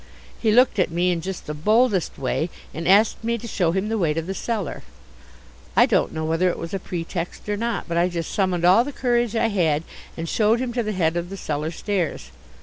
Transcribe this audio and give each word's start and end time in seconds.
He 0.39 0.49
looked 0.51 0.79
at 0.79 0.89
me 0.89 1.11
in 1.11 1.21
just 1.21 1.45
the 1.45 1.53
boldest 1.53 2.17
way 2.17 2.49
and 2.73 2.87
asked 2.87 3.23
me 3.23 3.37
to 3.37 3.47
show 3.47 3.71
him 3.71 3.87
the 3.87 3.99
way 3.99 4.15
to 4.15 4.21
the 4.23 4.33
cellar. 4.33 4.81
I 5.75 5.85
don't 5.85 6.11
know 6.11 6.25
whether 6.25 6.49
it 6.49 6.57
was 6.57 6.73
a 6.73 6.79
pretext 6.79 7.47
or 7.47 7.55
not, 7.55 7.87
but 7.87 7.97
I 7.97 8.09
just 8.09 8.31
summoned 8.33 8.65
all 8.65 8.83
the 8.83 8.91
courage 8.91 9.35
I 9.35 9.49
had 9.49 9.83
and 10.17 10.27
showed 10.27 10.59
him 10.59 10.73
to 10.73 10.81
the 10.81 10.93
head 10.93 11.15
of 11.17 11.29
the 11.29 11.37
cellar 11.37 11.69
stairs. 11.69 12.31